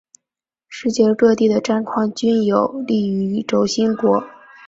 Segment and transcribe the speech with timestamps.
[0.67, 4.27] 世界各地的战况均有利于轴心国。